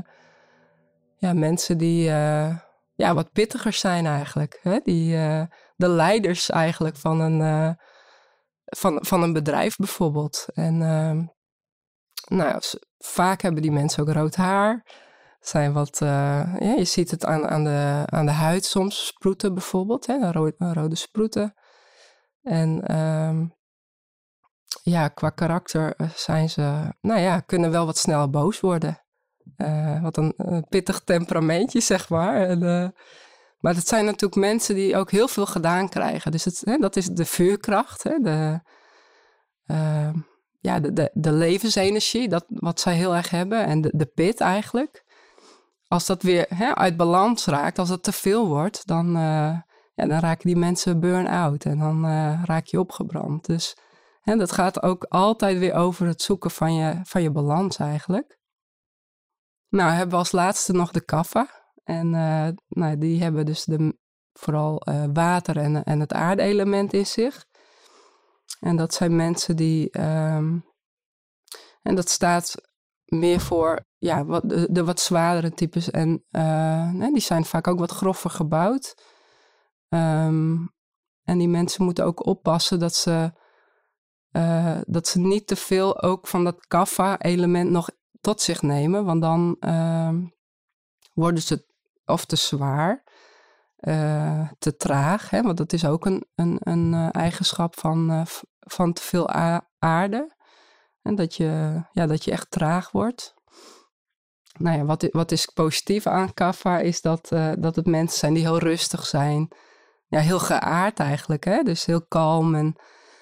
ja, 1.18 1.34
mensen 1.34 1.78
die 1.78 2.10
uh, 2.10 2.58
ja, 2.96 3.14
wat 3.14 3.32
pittiger 3.32 3.74
zijn 3.74 4.06
eigenlijk. 4.06 4.60
Hè? 4.62 4.80
Die, 4.84 5.12
de 5.76 5.88
leiders 5.88 6.50
eigenlijk 6.50 6.98
van 6.98 7.20
een, 7.20 7.78
van, 8.66 8.98
van 9.02 9.24
een 9.24 9.34
bedrijf 9.34 9.76
bijvoorbeeld. 9.76 10.46
En 10.54 10.82
ehm, 10.82 11.26
nou, 12.38 12.62
vaak 12.98 13.42
hebben 13.42 13.62
die 13.62 13.72
mensen 13.72 14.04
ook 14.04 14.14
rood 14.14 14.36
haar. 14.36 14.86
Zijn 15.40 15.74
wat, 15.74 15.98
ja, 16.00 16.58
je 16.60 16.86
ziet 16.86 17.12
het 17.12 17.26
aan, 17.26 17.48
aan, 17.48 17.64
de, 17.64 18.04
aan 18.06 18.26
de 18.26 18.32
huid 18.32 18.66
soms, 18.66 19.06
sproeten 19.06 19.54
bijvoorbeeld, 19.54 20.08
hè, 20.08 20.32
rode, 20.32 20.56
rode 20.58 20.96
sproeten. 20.96 21.54
En 22.42 22.98
um, 22.98 23.54
ja, 24.84 25.08
qua 25.08 25.30
karakter 25.30 25.96
eh, 25.96 26.10
zijn 26.10 26.50
ze, 26.50 26.94
nou 27.02 27.20
ja, 27.20 27.40
kunnen 27.40 27.72
wel 27.72 27.86
wat 27.86 27.98
sneller 27.98 28.30
boos 28.30 28.60
worden. 28.60 29.02
Uh, 29.58 30.02
wat 30.02 30.18
een, 30.18 30.34
een, 30.38 30.66
pittig 30.70 31.00
temperamentje, 31.00 31.80
zeg 31.80 32.10
maar. 32.10 32.36
En, 32.36 32.94
maar 33.60 33.76
het 33.76 33.88
zijn 33.88 34.06
natuurlijk 34.06 34.42
mensen 34.42 34.76
die 34.76 34.98
ook 34.98 35.12
heel 35.12 35.28
veel 35.28 35.46
gedaan 35.46 35.90
krijgen. 35.90 36.32
Dus 36.32 36.46
het, 36.46 36.62
hè, 36.64 36.78
dat 36.78 36.96
is 36.96 37.06
de 37.06 37.26
vuurkracht, 37.26 38.04
hè, 38.04 38.20
de, 38.20 38.60
uh, 39.66 40.14
ja, 40.60 40.80
de, 40.80 40.94
de, 40.94 41.10
de 41.14 41.32
levensenergie, 41.32 42.30
dat, 42.30 42.46
wat 42.48 42.80
zij 42.80 42.96
heel 42.96 43.16
erg 43.16 43.30
hebben, 43.30 43.66
en 43.66 43.82
de, 43.82 43.92
de 43.94 44.06
pit 44.06 44.40
eigenlijk. 44.40 45.04
Als 45.88 46.06
dat 46.06 46.22
weer 46.22 46.46
hè, 46.50 46.76
uit 46.76 46.98
balans 46.98 47.46
raakt, 47.46 47.80
als 47.80 47.90
het 47.90 48.04
te 48.04 48.12
veel 48.12 48.48
wordt, 48.48 48.88
dan, 48.88 49.16
ja, 50.02 50.08
dan 50.08 50.20
raken 50.20 50.48
die 50.48 50.58
mensen 50.58 51.00
burn-out 51.00 51.66
en 51.66 51.80
dan 51.80 52.06
uh, 52.06 52.44
raak 52.46 52.66
je 52.66 52.80
opgebrand. 52.80 53.46
Dus 53.46 53.78
hè, 54.22 54.36
dat 54.36 54.52
gaat 54.52 54.84
ook 54.84 55.04
altijd 55.04 55.58
weer 55.58 55.74
over 55.74 56.08
het 56.08 56.22
zoeken 56.22 56.52
van 56.52 56.76
je, 56.76 57.00
van 57.04 57.22
je 57.22 57.32
balans 57.32 57.78
eigenlijk. 57.78 58.40
Nou, 59.70 59.92
hebben 59.92 60.10
we 60.10 60.16
als 60.16 60.32
laatste 60.32 60.74
nog 60.74 60.92
de 60.92 61.06
kaffa. 61.06 61.48
En 61.84 62.14
uh, 62.14 62.48
nou, 62.68 62.98
die 62.98 63.22
hebben 63.24 63.46
dus 63.46 63.64
de, 63.64 63.98
vooral 64.34 64.82
water 65.14 65.58
en, 65.58 65.84
en 65.84 66.00
het 66.00 66.14
aardeelement 66.14 66.94
in 66.94 67.06
zich. 67.06 67.46
En 68.60 68.76
dat 68.76 68.94
zijn 68.94 69.16
mensen 69.16 69.56
die. 69.56 70.00
Um, 70.02 70.66
en 71.82 71.96
dat 71.96 72.10
staat 72.10 72.56
meer 73.06 73.40
voor 73.40 73.86
ja, 73.98 74.26
wat, 74.26 74.50
de, 74.50 74.84
wat 74.84 75.00
zwaardere 75.00 75.52
types. 75.52 75.90
En 75.92 76.24
die 77.14 77.20
zijn 77.20 77.46
vaak 77.46 77.68
ook 77.68 77.80
wat 77.80 77.92
grover 77.92 78.30
gebouwd. 78.30 78.96
Ehm, 79.92 80.58
en 81.24 81.38
die 81.38 81.48
mensen 81.48 81.84
moeten 81.84 82.06
ook 82.06 82.26
oppassen 82.26 82.80
dat 82.80 82.96
ze, 82.96 83.32
uh, 84.32 84.80
dat 84.86 85.08
ze 85.08 85.20
niet 85.20 85.48
te 85.48 85.56
veel 85.56 86.02
ook 86.02 86.28
van 86.28 86.44
dat 86.44 86.68
kaffa-element 86.68 87.70
nog 87.70 87.90
tot 88.22 88.42
zich 88.42 88.62
nemen. 88.62 89.06
Want 89.06 89.22
dan 89.22 89.56
uh, 89.60 90.18
worden 91.14 91.44
ze 91.44 91.66
of 92.06 92.26
te 92.26 92.36
zwaar, 92.36 93.04
uh, 93.80 94.50
te 94.60 94.76
traag. 94.76 95.30
Hè? 95.30 95.42
Want 95.42 95.58
dat 95.58 95.74
is 95.74 95.86
ook 95.86 96.06
een, 96.06 96.26
een, 96.36 96.58
een 96.60 97.12
eigenschap 97.12 97.80
van, 97.80 98.26
van 98.60 98.94
te 98.94 99.02
veel 99.02 99.30
aarde. 99.80 100.36
En 101.02 101.16
dat 101.16 101.36
je, 101.36 101.82
ja, 101.92 102.06
dat 102.06 102.24
je 102.24 102.32
echt 102.32 102.52
traag 102.52 102.92
wordt. 102.92 103.34
Nou 104.58 104.78
ja, 104.78 104.86
wat, 104.86 105.08
wat 105.12 105.32
is 105.32 105.46
positief 105.46 106.08
aan 106.08 106.34
kaffa 106.34 106.80
is 106.80 107.02
dat, 107.02 107.28
dat 107.60 107.76
het 107.76 107.86
mensen 107.86 108.20
zijn 108.20 108.34
die 108.34 108.44
heel 108.44 108.60
rustig 108.60 109.06
zijn. 109.06 109.54
Ja, 110.12 110.20
heel 110.20 110.40
geaard 110.40 111.00
eigenlijk. 111.00 111.44
Hè? 111.44 111.64
Dus 111.64 111.86
heel 111.86 112.06
kalm 112.08 112.56
en, 112.56 112.76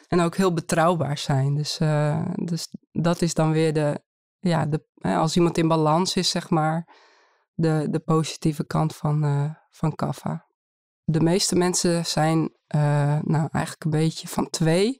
en 0.07 0.19
ook 0.19 0.35
heel 0.35 0.53
betrouwbaar 0.53 1.17
zijn. 1.17 1.55
Dus, 1.55 1.79
uh, 1.79 2.25
dus 2.35 2.67
dat 2.91 3.21
is 3.21 3.33
dan 3.33 3.51
weer 3.51 3.73
de, 3.73 4.01
ja, 4.39 4.65
de, 4.65 4.85
als 5.01 5.35
iemand 5.35 5.57
in 5.57 5.67
balans 5.67 6.15
is, 6.15 6.29
zeg 6.29 6.49
maar, 6.49 6.87
de, 7.53 7.87
de 7.89 7.99
positieve 7.99 8.65
kant 8.65 8.95
van, 8.95 9.23
uh, 9.23 9.49
van 9.69 9.95
kaffa. 9.95 10.45
De 11.03 11.21
meeste 11.21 11.55
mensen 11.55 12.05
zijn 12.05 12.53
nou 13.23 13.47
eigenlijk 13.51 13.83
een 13.83 13.89
beetje 13.89 14.27
van 14.27 14.49
twee 14.49 14.99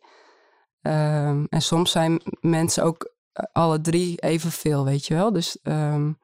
Um, 0.81 1.47
en 1.49 1.61
soms 1.61 1.91
zijn 1.91 2.21
mensen 2.39 2.83
ook 2.83 3.13
eh, 3.31 3.45
alle 3.51 3.81
drie 3.81 4.19
evenveel, 4.19 4.85
weet 4.85 5.05
je 5.05 5.13
wel. 5.13 5.33
Dus, 5.33 5.59
um, 5.63 6.19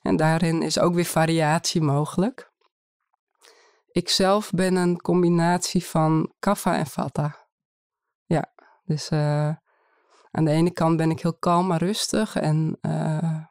en 0.00 0.16
daarin 0.16 0.62
is 0.62 0.78
ook 0.78 0.94
weer 0.94 1.04
variatie 1.04 1.80
mogelijk. 1.80 2.52
Ik 3.96 4.08
zelf 4.08 4.50
ben 4.50 4.76
een 4.76 5.00
combinatie 5.00 5.84
van 5.84 6.32
kaffa 6.38 6.76
en 6.76 6.86
vata. 6.86 7.48
Ja, 8.24 8.52
dus 8.84 9.10
uh, 9.10 9.48
aan 10.30 10.44
de 10.44 10.50
ene 10.50 10.70
kant 10.70 10.96
ben 10.96 11.10
ik 11.10 11.20
heel 11.20 11.36
kalm 11.36 11.66
maar 11.66 11.82
rustig 11.82 12.36
en 12.36 12.78
uh, 12.80 13.44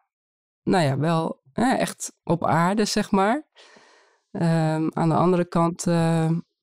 nou 0.64 0.84
ja, 0.84 0.98
wel 0.98 1.42
eh, 1.54 1.80
echt 1.80 2.14
op 2.24 2.46
aarde, 2.46 2.86
zeg 2.86 3.12
maar. 3.12 3.48
Um, 4.32 4.92
aan 4.94 5.10
de 5.10 5.16
andere 5.16 5.46
kant 5.46 5.84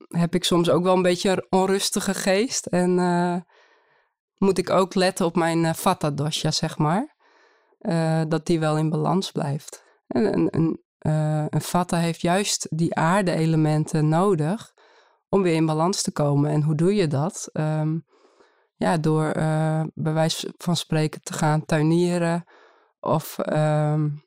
heb 0.09 0.35
ik 0.35 0.45
soms 0.45 0.71
ook 0.71 0.83
wel 0.83 0.95
een 0.95 1.03
beetje 1.03 1.31
een 1.31 1.47
onrustige 1.51 2.15
geest 2.15 2.67
en 2.67 2.95
moet 4.37 4.59
ik 4.59 4.71
ook 4.71 4.95
letten 4.95 5.27
op 5.27 5.37
mijn 5.37 5.75
vata 5.75 6.11
dosha, 6.11 6.51
zeg 6.51 6.79
maar. 6.79 7.17
Dat 8.29 8.47
die 8.47 8.61
wel 8.61 8.79
in 8.79 8.91
balans 8.91 9.33
blijft. 9.33 9.85
En 10.07 10.33
een, 10.33 10.49
een, 10.51 10.83
uh, 11.03 11.45
een 11.49 11.61
vata 11.61 11.97
heeft 11.97 12.21
juist 12.21 12.67
die 12.71 12.95
aarde-elementen 12.95 14.09
nodig 14.09 14.73
om 15.29 15.43
weer 15.43 15.55
in 15.55 15.67
balans 15.67 16.03
te 16.03 16.13
komen. 16.13 16.51
En 16.51 16.63
hoe 16.63 16.75
doe 16.75 16.95
je 16.95 17.07
dat? 17.07 17.49
Um, 17.53 18.05
ja, 18.77 18.99
door 18.99 19.33
bij 19.95 20.13
wijze 20.13 20.55
van 20.57 20.77
spreken 20.77 21.23
te 21.23 21.33
gaan 21.33 21.65
tuinieren 21.65 22.45
of 23.01 23.39
um, 23.53 24.23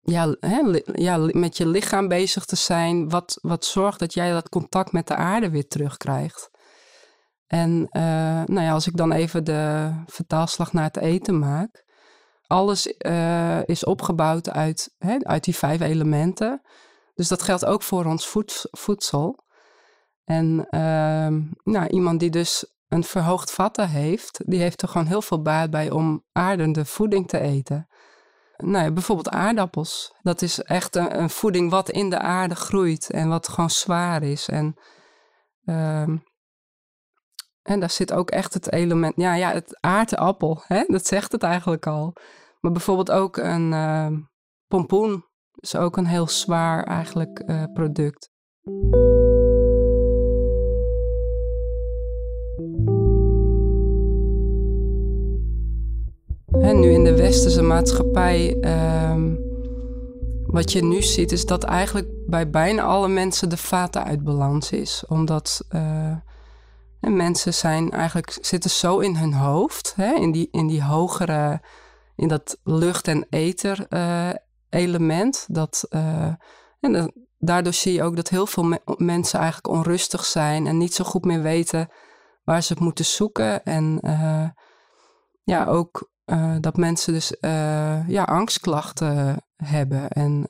ja, 0.00 0.36
hè, 0.40 0.60
ja, 0.92 1.16
met 1.16 1.56
je 1.56 1.66
lichaam 1.66 2.08
bezig 2.08 2.44
te 2.44 2.56
zijn, 2.56 3.08
wat, 3.08 3.38
wat 3.42 3.64
zorgt 3.64 3.98
dat 3.98 4.14
jij 4.14 4.32
dat 4.32 4.48
contact 4.48 4.92
met 4.92 5.06
de 5.06 5.14
aarde 5.14 5.50
weer 5.50 5.68
terugkrijgt. 5.68 6.50
En 7.46 7.70
uh, 7.70 8.02
nou 8.44 8.60
ja, 8.60 8.72
als 8.72 8.86
ik 8.86 8.96
dan 8.96 9.12
even 9.12 9.44
de 9.44 9.92
vertaalslag 10.06 10.72
naar 10.72 10.84
het 10.84 10.96
eten 10.96 11.38
maak. 11.38 11.84
Alles 12.46 12.94
uh, 12.98 13.64
is 13.64 13.84
opgebouwd 13.84 14.50
uit, 14.50 14.94
hè, 14.98 15.16
uit 15.22 15.44
die 15.44 15.56
vijf 15.56 15.80
elementen. 15.80 16.62
Dus 17.14 17.28
dat 17.28 17.42
geldt 17.42 17.64
ook 17.64 17.82
voor 17.82 18.04
ons 18.04 18.34
voedsel. 18.70 19.44
En 20.24 20.66
uh, 20.70 21.36
nou, 21.64 21.86
iemand 21.88 22.20
die 22.20 22.30
dus 22.30 22.76
een 22.88 23.04
verhoogd 23.04 23.50
vatten 23.52 23.88
heeft, 23.88 24.40
die 24.44 24.60
heeft 24.60 24.82
er 24.82 24.88
gewoon 24.88 25.06
heel 25.06 25.22
veel 25.22 25.42
baat 25.42 25.70
bij 25.70 25.90
om 25.90 26.24
aardende 26.32 26.84
voeding 26.84 27.28
te 27.28 27.38
eten. 27.38 27.88
Nou 28.56 28.84
ja, 28.84 28.92
bijvoorbeeld 28.92 29.28
aardappels. 29.28 30.14
Dat 30.22 30.42
is 30.42 30.62
echt 30.62 30.96
een, 30.96 31.18
een, 31.18 31.30
voeding 31.30 31.70
wat 31.70 31.90
in 31.90 32.10
de 32.10 32.18
aarde 32.18 32.54
groeit 32.54 33.10
en 33.10 33.28
wat 33.28 33.48
gewoon 33.48 33.70
zwaar 33.70 34.22
is. 34.22 34.48
En 34.48 34.74
ehm, 35.64 36.16
en 37.66 37.80
daar 37.80 37.90
zit 37.90 38.12
ook 38.12 38.30
echt 38.30 38.54
het 38.54 38.72
element, 38.72 39.14
ja, 39.16 39.34
ja 39.34 39.52
het 39.52 39.78
aardappel, 39.80 40.62
hè? 40.66 40.84
dat 40.86 41.06
zegt 41.06 41.32
het 41.32 41.42
eigenlijk 41.42 41.86
al. 41.86 42.12
Maar 42.60 42.72
bijvoorbeeld 42.72 43.10
ook 43.10 43.36
een 43.36 43.72
uh, 43.72 44.06
pompoen 44.68 45.24
is 45.54 45.76
ook 45.76 45.96
een 45.96 46.06
heel 46.06 46.28
zwaar 46.28 46.84
eigenlijk 46.84 47.42
uh, 47.46 47.62
product. 47.72 48.30
En 56.60 56.80
nu 56.80 56.90
in 56.90 57.04
de 57.04 57.16
westerse 57.16 57.62
maatschappij, 57.62 58.56
uh, 58.60 59.34
wat 60.46 60.72
je 60.72 60.84
nu 60.84 61.02
ziet, 61.02 61.32
is 61.32 61.46
dat 61.46 61.64
eigenlijk 61.64 62.08
bij 62.26 62.50
bijna 62.50 62.82
alle 62.82 63.08
mensen 63.08 63.48
de 63.48 63.56
vaten 63.56 64.04
uit 64.04 64.24
balans 64.24 64.70
is. 64.70 65.04
Omdat 65.08 65.66
uh, 65.70 66.16
en 67.00 67.16
mensen 67.16 67.54
zijn 67.54 67.90
eigenlijk, 67.90 68.38
zitten 68.40 68.70
zo 68.70 68.98
in 68.98 69.16
hun 69.16 69.32
hoofd, 69.32 69.92
hè, 69.96 70.14
in, 70.14 70.32
die, 70.32 70.48
in 70.50 70.66
die 70.66 70.82
hogere, 70.82 71.60
in 72.16 72.28
dat 72.28 72.58
lucht- 72.62 73.08
en 73.08 73.26
ether 73.30 73.86
uh, 73.90 74.30
element. 74.68 75.46
Dat, 75.48 75.86
uh, 75.90 76.34
en 76.80 77.12
daardoor 77.38 77.72
zie 77.72 77.92
je 77.92 78.02
ook 78.02 78.16
dat 78.16 78.28
heel 78.28 78.46
veel 78.46 78.64
me 78.64 78.80
mensen 78.96 79.38
eigenlijk 79.38 79.74
onrustig 79.74 80.24
zijn 80.24 80.66
en 80.66 80.78
niet 80.78 80.94
zo 80.94 81.04
goed 81.04 81.24
meer 81.24 81.42
weten 81.42 81.88
waar 82.44 82.62
ze 82.62 82.72
het 82.72 82.82
moeten 82.82 83.04
zoeken. 83.04 83.64
En 83.64 83.98
uh, 84.02 84.48
ja, 85.42 85.66
ook 85.66 86.10
dat 86.60 86.76
mensen 86.76 87.12
dus 87.12 87.36
ja, 88.06 88.22
angstklachten 88.22 89.44
hebben. 89.56 90.08
En 90.08 90.46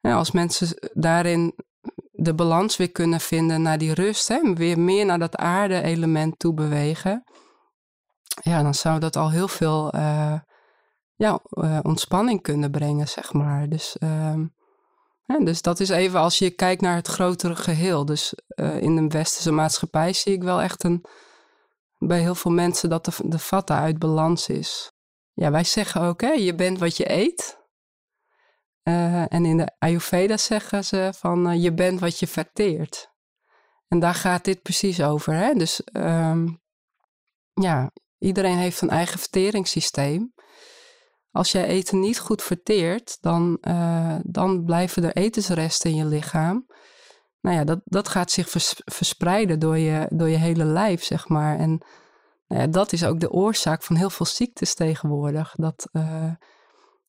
ja, 0.00 0.14
als 0.14 0.30
mensen 0.30 0.90
daarin 0.92 1.54
de 2.24 2.34
balans 2.34 2.76
weer 2.76 2.92
kunnen 2.92 3.20
vinden 3.20 3.62
naar 3.62 3.78
die 3.78 3.94
rust. 3.94 4.28
Hè? 4.28 4.52
Weer 4.54 4.78
meer 4.78 5.06
naar 5.06 5.18
dat 5.18 5.36
aarde-element 5.36 6.38
toe 6.38 6.54
bewegen. 6.54 7.24
Ja, 8.42 8.62
dan 8.62 8.74
zou 8.74 9.00
dat 9.00 9.16
al 9.16 9.30
heel 9.30 9.48
veel 9.48 9.94
uh, 9.94 10.38
ja, 11.14 11.40
uh, 11.50 11.78
ontspanning 11.82 12.42
kunnen 12.42 12.70
brengen, 12.70 13.08
zeg 13.08 13.32
maar. 13.32 13.68
Dus, 13.68 13.96
hè, 15.24 15.44
dus 15.44 15.62
dat 15.62 15.80
is 15.80 15.88
even 15.88 16.20
als 16.20 16.38
je 16.38 16.50
kijkt 16.50 16.80
naar 16.80 16.96
het 16.96 17.08
grotere 17.08 17.56
geheel. 17.56 18.04
Dus 18.04 18.34
uh, 18.54 18.82
in 18.82 18.96
de 18.96 19.06
westerse 19.08 19.52
maatschappij 19.52 20.12
zie 20.12 20.32
ik 20.32 20.42
wel 20.42 20.62
echt 20.62 20.84
een, 20.84 21.04
bij 21.98 22.20
heel 22.20 22.34
veel 22.34 22.50
mensen 22.52 22.88
dat 22.88 23.04
de, 23.04 23.12
de 23.24 23.64
uit 23.66 23.98
balans 23.98 24.48
is. 24.48 24.92
Ja, 25.32 25.50
wij 25.50 25.64
zeggen 25.64 26.00
ook, 26.00 26.20
hè, 26.20 26.32
je 26.32 26.54
bent 26.54 26.78
wat 26.78 26.96
je 26.96 27.12
eet. 27.12 27.63
Uh, 28.88 29.32
en 29.32 29.44
in 29.44 29.56
de 29.56 29.74
Ayurveda 29.78 30.36
zeggen 30.36 30.84
ze 30.84 31.12
van 31.16 31.50
uh, 31.50 31.62
je 31.62 31.74
bent 31.74 32.00
wat 32.00 32.18
je 32.18 32.26
verteert. 32.26 33.12
En 33.88 33.98
daar 33.98 34.14
gaat 34.14 34.44
dit 34.44 34.62
precies 34.62 35.02
over. 35.02 35.34
Hè? 35.34 35.54
Dus 35.54 35.82
um, 35.92 36.60
ja, 37.52 37.90
iedereen 38.18 38.56
heeft 38.56 38.80
een 38.80 38.90
eigen 38.90 39.18
verteringssysteem. 39.18 40.34
Als 41.30 41.52
jij 41.52 41.64
eten 41.64 42.00
niet 42.00 42.18
goed 42.18 42.42
verteert, 42.42 43.18
dan, 43.20 43.58
uh, 43.60 44.16
dan 44.22 44.64
blijven 44.64 45.04
er 45.04 45.12
etensresten 45.16 45.90
in 45.90 45.96
je 45.96 46.04
lichaam. 46.04 46.66
Nou 47.40 47.56
ja, 47.56 47.64
dat, 47.64 47.80
dat 47.84 48.08
gaat 48.08 48.30
zich 48.30 48.48
vers 48.48 48.74
verspreiden 48.84 49.58
door 49.58 49.78
je, 49.78 50.06
door 50.08 50.28
je 50.28 50.36
hele 50.36 50.64
lijf, 50.64 51.04
zeg 51.04 51.28
maar. 51.28 51.58
En 51.58 51.84
nou 52.46 52.60
ja, 52.60 52.66
dat 52.66 52.92
is 52.92 53.04
ook 53.04 53.20
de 53.20 53.30
oorzaak 53.30 53.82
van 53.82 53.96
heel 53.96 54.10
veel 54.10 54.26
ziektes 54.26 54.74
tegenwoordig. 54.74 55.54
Dat 55.56 55.88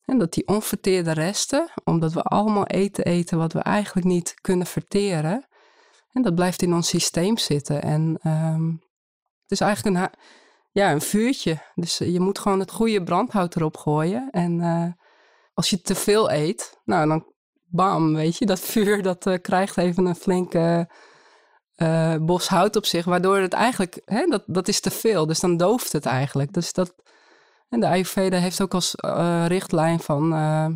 en 0.06 0.18
dat 0.18 0.32
die 0.32 0.46
onverteerde 0.46 1.12
resten, 1.12 1.70
omdat 1.84 2.12
we 2.12 2.22
allemaal 2.22 2.66
eten 2.66 3.04
eten 3.04 3.38
wat 3.38 3.52
we 3.52 3.58
eigenlijk 3.58 4.06
niet 4.06 4.34
kunnen 4.40 4.66
verteren, 4.66 5.46
en 6.12 6.22
dat 6.22 6.34
blijft 6.34 6.62
in 6.62 6.74
ons 6.74 6.88
systeem 6.88 7.38
zitten. 7.38 7.82
En 7.82 8.18
um, 8.24 8.70
het 9.42 9.50
is 9.50 9.60
eigenlijk 9.60 9.96
een, 9.96 10.10
ja, 10.72 10.92
een 10.92 11.00
vuurtje. 11.00 11.58
Dus 11.74 11.98
je 11.98 12.20
moet 12.20 12.38
gewoon 12.38 12.60
het 12.60 12.70
goede 12.70 13.02
brandhout 13.02 13.56
erop 13.56 13.76
gooien. 13.76 14.30
En 14.30 14.60
uh, 14.60 14.86
als 15.54 15.70
je 15.70 15.80
te 15.80 15.94
veel 15.94 16.30
eet, 16.30 16.80
nou 16.84 17.08
dan 17.08 17.32
bam, 17.64 18.14
weet 18.14 18.36
je, 18.36 18.46
dat 18.46 18.60
vuur 18.60 19.02
dat 19.02 19.26
uh, 19.26 19.34
krijgt 19.42 19.76
even 19.76 20.06
een 20.06 20.16
flinke 20.16 20.90
bos 22.20 22.48
hout 22.48 22.76
op 22.76 22.86
zich, 22.86 23.04
waardoor 23.04 23.36
het 23.36 23.52
eigenlijk, 23.52 24.00
hè, 24.04 24.26
dat, 24.26 24.42
dat 24.46 24.68
is 24.68 24.80
te 24.80 24.90
veel. 24.90 25.26
Dus 25.26 25.40
dan 25.40 25.56
dooft 25.56 25.92
het 25.92 26.06
eigenlijk. 26.06 26.52
Dus 26.52 26.72
dat, 26.72 26.94
en 27.76 27.82
de 27.82 27.88
Ayurveda 27.88 28.38
heeft 28.38 28.60
ook 28.60 28.74
als 28.74 28.94
uh, 29.04 29.44
richtlijn 29.46 30.00
van, 30.00 30.22
uh, 30.32 30.66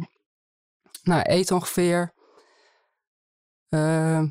nou, 1.02 1.22
eet 1.22 1.50
ongeveer 1.50 2.12
uh, 3.68 4.22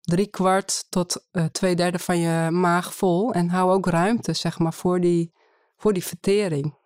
drie 0.00 0.26
kwart 0.26 0.86
tot 0.88 1.28
twee 1.52 1.76
derde 1.76 1.98
van 1.98 2.18
je 2.18 2.50
maag 2.50 2.94
vol. 2.94 3.32
En 3.32 3.48
hou 3.48 3.72
ook 3.72 3.86
ruimte, 3.86 4.32
zeg 4.32 4.58
maar, 4.58 4.72
voor 4.72 5.00
die, 5.00 5.32
voor 5.76 5.92
die 5.92 6.04
vertering. 6.04 6.78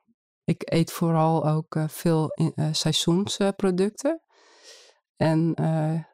ik 0.45 0.63
eet 0.65 0.93
vooral 0.93 1.49
ook 1.49 1.77
veel 1.87 2.31
seizoensproducten. 2.73 4.21
En 5.17 5.55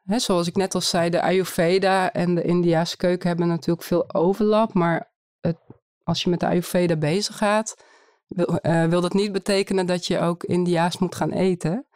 hè, 0.05 0.19
zoals 0.19 0.47
ik 0.47 0.57
net 0.57 0.75
al 0.75 0.81
zei, 0.81 1.11
de 1.11 1.23
Ayurveda 1.23 2.13
en 2.13 2.35
de 2.35 2.43
Indiaanse 2.43 2.97
keuken 2.97 3.29
hebben 3.29 3.49
natuurlijk 3.49 3.87
veel 3.87 4.15
overlap. 4.15 4.75
Maar 4.75 5.13
het, 5.41 5.59
als 6.03 6.23
je 6.23 6.31
met 6.31 6.41
de 6.41 6.47
Ayurveda 6.47 6.97
bezig 6.97 7.37
gaat, 7.37 7.77
wil, 8.31 8.59
wil 8.89 9.01
dat 9.01 9.13
niet 9.13 9.33
betekenen 9.33 9.87
dat 9.87 10.07
je 10.07 10.19
ook 10.19 10.45
Indiaas 10.45 10.99
moet 10.99 11.15
gaan 11.15 11.31
eten. 11.31 11.87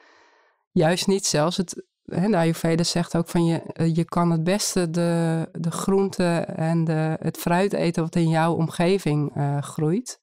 Juist 0.71 1.07
niet 1.07 1.27
zelfs. 1.27 1.57
Het, 1.57 1.85
hè, 2.05 2.37
Ayurveda 2.37 2.83
zegt 2.83 3.17
ook 3.17 3.29
van 3.29 3.45
je, 3.45 3.63
eh, 3.63 3.95
je 3.95 4.05
kan 4.05 4.31
het 4.31 4.45
beste 4.45 4.91
de, 4.91 5.49
de 5.53 5.71
groenten 5.71 6.57
en 6.57 6.85
de, 6.85 7.17
het 7.21 7.37
fruit 7.37 7.73
eten 7.73 8.03
wat 8.03 8.17
in 8.17 8.29
jouw 8.29 8.55
omgeving 8.55 9.37
uh, 9.37 9.63
groeit. 9.63 10.19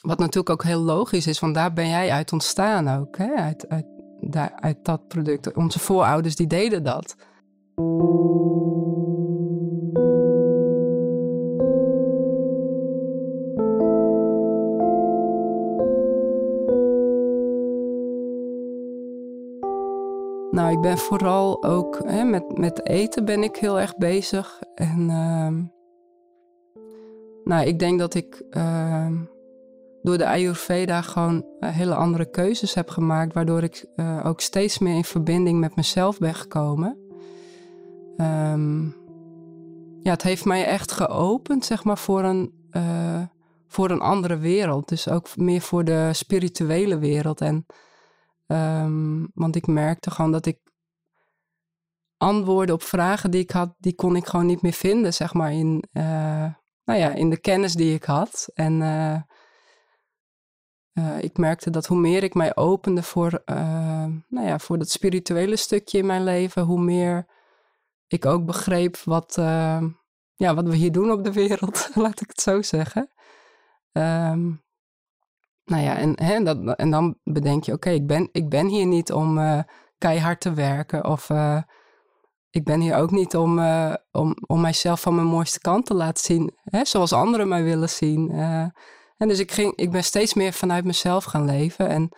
Wat 0.00 0.18
natuurlijk 0.18 0.50
ook 0.50 0.64
heel 0.64 0.80
logisch 0.80 1.26
is, 1.26 1.40
want 1.40 1.54
daar 1.54 1.72
ben 1.72 1.88
jij 1.88 2.10
uit 2.10 2.32
ontstaan 2.32 2.88
ook. 2.88 3.16
Hè? 3.16 3.34
Uit, 3.34 3.68
uit, 3.68 3.86
uit 4.56 4.84
dat 4.84 5.08
product. 5.08 5.56
Onze 5.56 5.78
voorouders 5.78 6.36
die 6.36 6.46
deden 6.46 6.82
dat. 6.82 7.16
Nou, 20.54 20.72
ik 20.72 20.80
ben 20.80 20.98
vooral 20.98 21.64
ook 21.64 22.00
hè, 22.04 22.24
met, 22.24 22.58
met 22.58 22.86
eten 22.86 23.24
ben 23.24 23.42
ik 23.42 23.56
heel 23.56 23.80
erg 23.80 23.96
bezig. 23.96 24.60
En 24.74 25.00
uh, 25.00 25.48
nou, 27.44 27.66
ik 27.66 27.78
denk 27.78 27.98
dat 27.98 28.14
ik 28.14 28.42
uh, 28.50 29.06
door 30.02 30.18
de 30.18 30.26
Ayurveda 30.26 31.02
gewoon 31.02 31.44
eh, 31.60 31.70
hele 31.70 31.94
andere 31.94 32.30
keuzes 32.30 32.74
heb 32.74 32.88
gemaakt, 32.88 33.34
waardoor 33.34 33.62
ik 33.62 33.86
uh, 33.96 34.26
ook 34.26 34.40
steeds 34.40 34.78
meer 34.78 34.94
in 34.94 35.04
verbinding 35.04 35.60
met 35.60 35.76
mezelf 35.76 36.18
ben 36.18 36.34
gekomen. 36.34 36.98
Um, 38.16 38.96
ja, 40.00 40.10
het 40.10 40.22
heeft 40.22 40.44
mij 40.44 40.64
echt 40.64 40.92
geopend, 40.92 41.64
zeg 41.64 41.84
maar, 41.84 41.98
voor 41.98 42.22
een, 42.22 42.52
uh, 42.72 43.22
voor 43.66 43.90
een 43.90 44.00
andere 44.00 44.38
wereld. 44.38 44.88
Dus 44.88 45.08
ook 45.08 45.36
meer 45.36 45.60
voor 45.60 45.84
de 45.84 46.10
spirituele 46.12 46.98
wereld. 46.98 47.40
En 47.40 47.66
Um, 48.46 49.30
want 49.34 49.56
ik 49.56 49.66
merkte 49.66 50.10
gewoon 50.10 50.32
dat 50.32 50.46
ik 50.46 50.58
antwoorden 52.16 52.74
op 52.74 52.82
vragen 52.82 53.30
die 53.30 53.40
ik 53.40 53.50
had, 53.50 53.74
die 53.78 53.94
kon 53.94 54.16
ik 54.16 54.26
gewoon 54.26 54.46
niet 54.46 54.62
meer 54.62 54.72
vinden, 54.72 55.14
zeg 55.14 55.34
maar, 55.34 55.52
in, 55.52 55.84
uh, 55.92 56.52
nou 56.84 56.98
ja, 56.98 57.10
in 57.10 57.30
de 57.30 57.40
kennis 57.40 57.74
die 57.74 57.94
ik 57.94 58.04
had. 58.04 58.50
En 58.54 58.80
uh, 58.80 59.20
uh, 60.92 61.22
ik 61.22 61.36
merkte 61.36 61.70
dat 61.70 61.86
hoe 61.86 61.98
meer 61.98 62.22
ik 62.22 62.34
mij 62.34 62.56
opende 62.56 63.02
voor, 63.02 63.42
nou 64.28 64.46
ja, 64.46 64.58
voor 64.58 64.78
dat 64.78 64.90
spirituele 64.90 65.56
stukje 65.56 65.98
in 65.98 66.06
mijn 66.06 66.24
leven, 66.24 66.62
hoe 66.62 66.80
meer 66.80 67.26
ik 68.06 68.26
ook 68.26 68.44
begreep 68.44 68.96
wat, 68.96 69.34
ja, 70.34 70.54
wat 70.54 70.68
we 70.68 70.76
hier 70.76 70.92
doen 70.92 71.10
op 71.10 71.24
de 71.24 71.32
wereld, 71.32 71.90
laat 71.94 72.20
ik 72.20 72.28
het 72.28 72.40
zo 72.40 72.62
zeggen. 72.62 73.10
Um, 73.92 74.63
nou 75.64 75.82
ja, 75.82 75.96
en, 75.96 76.22
hè, 76.22 76.34
en 76.74 76.90
dan 76.90 77.18
bedenk 77.24 77.64
je, 77.64 77.72
oké, 77.72 77.90
ik, 77.90 78.06
ben, 78.06 78.28
ik 78.32 78.48
ben 78.48 78.66
hier 78.66 78.86
niet 78.86 79.12
om 79.12 79.38
uh, 79.38 79.60
keihard 79.98 80.40
te 80.40 80.52
werken. 80.52 81.04
Of 81.04 81.30
uh, 81.30 81.62
ik 82.50 82.64
ben 82.64 82.80
hier 82.80 82.96
ook 82.96 83.10
niet 83.10 83.36
om, 83.36 83.58
uh, 83.58 83.94
om, 84.10 84.36
om 84.46 84.60
mijzelf 84.60 85.00
van 85.00 85.14
mijn 85.14 85.26
mooiste 85.26 85.60
kant 85.60 85.86
te 85.86 85.94
laten 85.94 86.24
zien. 86.24 86.58
Hè, 86.62 86.84
zoals 86.84 87.12
anderen 87.12 87.48
mij 87.48 87.62
willen 87.62 87.90
zien. 87.90 88.30
en 89.16 89.28
dus 89.28 89.38
ik, 89.38 89.52
ging, 89.52 89.76
ik 89.76 89.90
ben 89.90 90.04
steeds 90.04 90.34
meer 90.34 90.52
vanuit 90.52 90.84
mezelf 90.84 91.24
gaan 91.24 91.44
leven. 91.44 91.88
En 91.88 92.12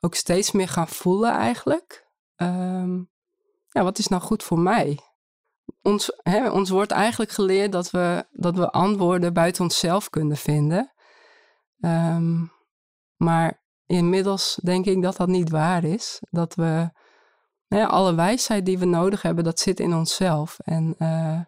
ook 0.00 0.14
steeds 0.14 0.52
meer 0.52 0.68
gaan 0.68 0.88
voelen 0.88 1.32
eigenlijk. 1.32 2.06
Um, 2.36 3.10
ja, 3.68 3.82
wat 3.82 3.98
is 3.98 4.08
nou 4.08 4.22
goed 4.22 4.42
voor 4.42 4.58
mij? 4.58 4.98
Ons, 5.82 6.12
hè, 6.22 6.50
ons 6.50 6.70
wordt 6.70 6.90
eigenlijk 6.90 7.30
geleerd 7.30 7.72
dat 7.72 7.90
we, 7.90 8.26
dat 8.32 8.56
we 8.56 8.70
antwoorden 8.70 9.32
buiten 9.32 9.62
onszelf 9.62 10.10
kunnen 10.10 10.36
vinden. 10.36 10.92
Um, 11.80 12.52
maar 13.18 13.62
inmiddels 13.86 14.60
denk 14.62 14.86
ik 14.86 15.02
dat 15.02 15.16
dat 15.16 15.28
niet 15.28 15.50
waar 15.50 15.84
is. 15.84 16.20
Dat 16.30 16.54
we 16.54 16.90
nou 17.68 17.88
alle 17.88 18.14
wijsheid 18.14 18.66
die 18.66 18.78
we 18.78 18.84
nodig 18.84 19.22
hebben, 19.22 19.44
dat 19.44 19.60
zit 19.60 19.80
in 19.80 19.94
onszelf. 19.94 20.58
En 20.58 20.94
uh, 20.98 21.40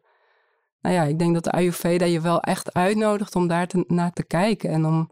nou 0.80 0.94
ja, 0.94 1.02
ik 1.02 1.18
denk 1.18 1.34
dat 1.34 1.44
de 1.44 1.50
Ayurveda 1.50 2.04
je 2.04 2.20
wel 2.20 2.40
echt 2.40 2.74
uitnodigt 2.74 3.36
om 3.36 3.48
daar 3.48 3.68
naar 3.86 4.12
te 4.12 4.24
kijken. 4.24 4.70
En 4.70 4.86
om, 4.86 5.10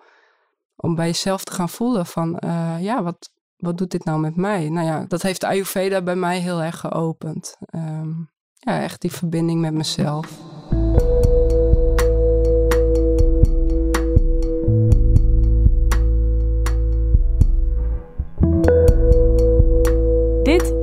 om 0.77 0.95
bij 0.95 1.07
jezelf 1.07 1.45
te 1.45 1.53
gaan 1.53 1.69
voelen 1.69 2.07
van, 2.07 2.43
uh, 2.45 2.77
ja, 2.81 3.03
wat, 3.03 3.31
wat 3.57 3.79
doet 3.79 3.91
dit 3.91 4.05
nou 4.05 4.21
met 4.21 4.37
mij? 4.37 4.69
Nou 4.69 4.87
ja, 4.87 5.05
dat 5.09 5.23
heeft 5.23 5.41
de 5.41 5.47
Ayurveda 5.47 6.03
bij 6.03 6.17
mij 6.17 6.39
heel 6.39 6.63
erg 6.63 6.81
geopend. 6.81 7.57
Um, 7.75 8.31
ja, 8.55 8.81
echt 8.81 9.01
die 9.01 9.13
verbinding 9.13 9.61
met 9.61 9.73
mezelf. 9.73 10.58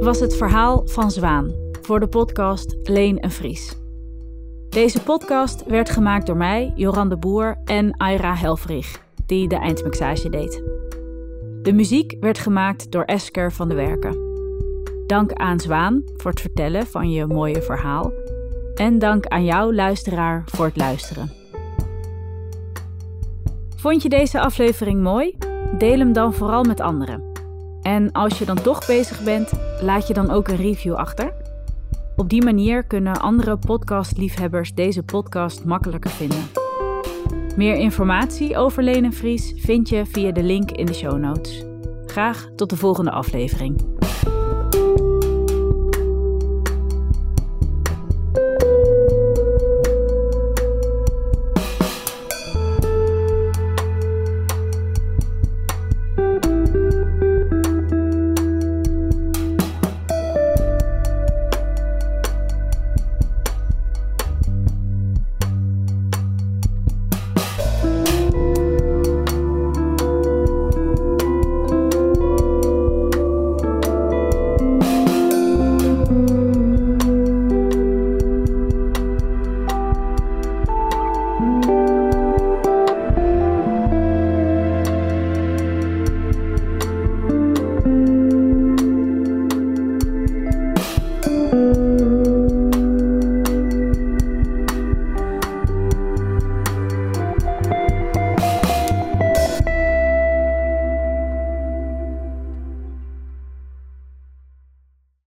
Was 0.06 0.20
het 0.20 0.38
verhaal 0.38 0.82
van 0.86 1.12
Zwaan 1.12 1.54
voor 1.82 2.00
de 2.00 2.08
podcast 2.08 2.76
Leen 2.84 3.20
en 3.20 3.32
Vries. 3.32 3.76
Deze 4.70 5.04
podcast 5.04 5.64
werd 5.64 5.90
gemaakt 5.90 6.26
door 6.26 6.38
mij, 6.38 6.72
Joran 6.76 7.10
de 7.10 7.18
Boer 7.18 7.58
en 7.64 7.98
Aira 7.98 8.36
Helfrich, 8.36 9.02
die 9.26 9.48
de 9.48 9.56
eindmixage 9.56 10.30
deed. 10.30 10.64
De 11.62 11.74
muziek 11.74 12.18
werd 12.20 12.38
gemaakt 12.38 12.92
door 12.92 13.04
Esker 13.04 13.52
van 13.52 13.70
de 13.70 13.76
Werken. 13.76 14.18
Dank 15.08 15.34
aan 15.34 15.60
Zwaan 15.60 16.04
voor 16.16 16.32
het 16.32 16.42
vertellen 16.42 16.88
van 16.88 17.12
je 17.12 17.26
mooie 17.26 17.62
verhaal. 17.62 18.12
En 18.76 19.00
dank 19.00 19.26
aan 19.26 19.46
jou, 19.46 19.76
luisteraar, 19.76 20.44
voor 20.46 20.66
het 20.66 20.78
luisteren. 20.78 21.32
Vond 23.76 24.02
je 24.02 24.10
deze 24.10 24.40
aflevering 24.40 25.02
mooi? 25.02 25.38
Deel 25.78 26.00
hem 26.00 26.14
dan 26.14 26.34
vooral 26.34 26.64
met 26.64 26.80
anderen. 26.80 27.35
En 27.86 28.12
als 28.12 28.38
je 28.40 28.46
dan 28.46 28.62
toch 28.62 28.86
bezig 28.86 29.24
bent, 29.24 29.52
laat 29.82 30.08
je 30.08 30.14
dan 30.14 30.32
ook 30.32 30.48
een 30.48 30.56
review 30.56 30.94
achter. 30.94 31.34
Op 32.16 32.30
die 32.30 32.44
manier 32.44 32.84
kunnen 32.84 33.22
andere 33.22 33.58
podcastliefhebbers 33.58 34.74
deze 34.74 35.04
podcast 35.04 35.66
makkelijker 35.66 36.12
vinden. 36.12 36.44
Meer 37.56 37.76
informatie 37.76 38.58
over 38.58 38.84
Lenen 38.84 39.14
Vries 39.14 39.54
vind 39.58 39.90
je 39.90 40.06
via 40.06 40.32
de 40.32 40.44
link 40.44 40.72
in 40.72 40.86
de 40.86 40.94
show 40.94 41.18
notes. 41.18 41.64
Graag 42.06 42.50
tot 42.56 42.70
de 42.70 42.78
volgende 42.78 43.12
aflevering. 43.12 43.95